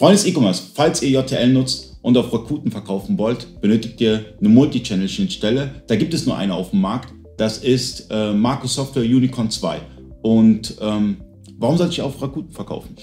[0.00, 4.48] Freunde des E-Commerce, falls ihr JTL nutzt und auf Rakuten verkaufen wollt, benötigt ihr eine
[4.48, 5.82] Multi-Channel-Schnittstelle.
[5.88, 7.12] Da gibt es nur eine auf dem Markt.
[7.36, 9.76] Das ist äh, Marco Software Unicorn 2.
[10.22, 11.18] Und ähm,
[11.58, 12.96] warum sollte ich auf Rakuten verkaufen?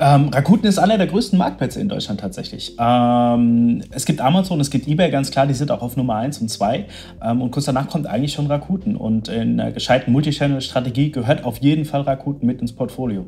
[0.00, 2.74] Ähm, Rakuten ist einer der größten Marktplätze in Deutschland tatsächlich.
[2.78, 6.38] Ähm, es gibt Amazon, es gibt eBay, ganz klar, die sind auch auf Nummer 1
[6.38, 6.86] und 2.
[7.22, 8.96] Ähm, und kurz danach kommt eigentlich schon Rakuten.
[8.96, 13.26] Und in einer gescheiten Multichannel-Strategie gehört auf jeden Fall Rakuten mit ins Portfolio.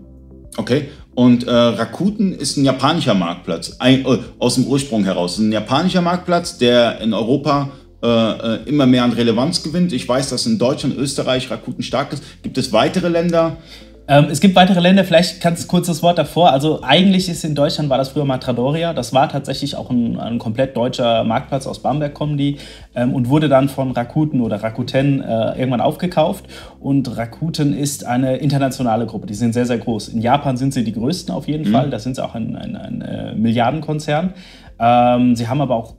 [0.57, 5.38] Okay, und äh, Rakuten ist ein japanischer Marktplatz, ein, äh, aus dem Ursprung heraus.
[5.38, 9.93] Ein japanischer Marktplatz, der in Europa äh, äh, immer mehr an Relevanz gewinnt.
[9.93, 12.22] Ich weiß, dass in Deutschland, Österreich Rakuten stark ist.
[12.44, 13.57] Gibt es weitere Länder,
[14.08, 16.50] ähm, es gibt weitere Länder, vielleicht kannst du kurz das Wort davor.
[16.50, 18.94] Also eigentlich ist in Deutschland war das früher mal Tradoria.
[18.94, 22.57] Das war tatsächlich auch ein, ein komplett deutscher Marktplatz aus Bamberg kommen die
[22.94, 26.46] ähm, und wurde dann von Rakuten oder Rakuten äh, irgendwann aufgekauft.
[26.80, 29.26] Und Rakuten ist eine internationale Gruppe.
[29.26, 30.08] Die sind sehr, sehr groß.
[30.08, 31.72] In Japan sind sie die größten auf jeden mhm.
[31.75, 31.90] Fall.
[31.90, 34.33] Da sind sie auch ein, ein, ein äh, Milliardenkonzern.
[34.80, 35.94] Ähm, sie haben aber auch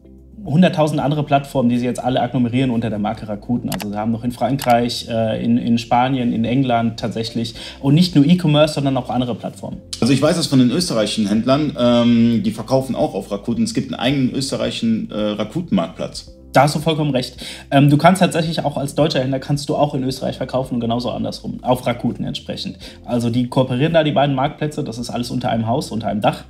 [0.49, 3.69] 100.000 andere Plattformen, die sie jetzt alle agglomerieren unter der Marke Rakuten.
[3.69, 8.15] Also sie haben noch in Frankreich, äh, in, in Spanien, in England tatsächlich und nicht
[8.15, 9.77] nur E-Commerce, sondern auch andere Plattformen.
[10.01, 13.63] Also ich weiß das von den österreichischen Händlern, ähm, die verkaufen auch auf Rakuten.
[13.63, 16.33] Es gibt einen eigenen österreichischen äh, Rakuten-Marktplatz.
[16.51, 17.37] Da hast du vollkommen recht.
[17.69, 20.79] Ähm, du kannst tatsächlich auch als deutscher Händler kannst du auch in Österreich verkaufen und
[20.79, 22.79] genauso andersrum, auf Rakuten entsprechend.
[23.05, 26.21] Also die kooperieren da, die beiden Marktplätze, das ist alles unter einem Haus, unter einem
[26.21, 26.45] Dach.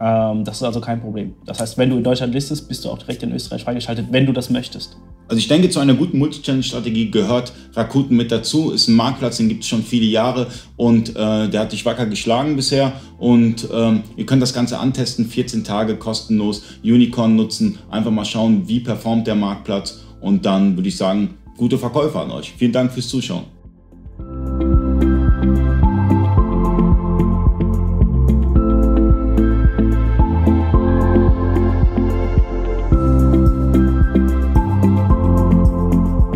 [0.00, 1.34] Ähm, das ist also kein Problem.
[1.44, 4.24] Das heißt, wenn du in Deutschland listest, bist du auch direkt in Österreich freigeschaltet, wenn
[4.24, 4.96] du das möchtest.
[5.28, 8.72] Also ich denke, zu einer guten Multichannel-Strategie gehört Rakuten mit dazu.
[8.72, 12.06] Ist ein Marktplatz, den gibt es schon viele Jahre und äh, der hat dich wacker
[12.06, 12.92] geschlagen bisher.
[13.18, 18.66] Und ähm, ihr könnt das Ganze antesten, 14 Tage kostenlos, Unicorn nutzen, einfach mal schauen,
[18.66, 22.54] wie performt der Marktplatz und dann würde ich sagen, gute Verkäufer an euch.
[22.56, 23.59] Vielen Dank fürs Zuschauen.